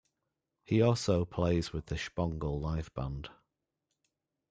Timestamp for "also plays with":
0.81-1.85